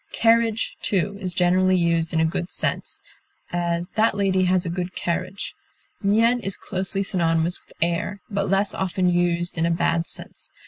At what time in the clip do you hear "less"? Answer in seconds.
8.49-8.73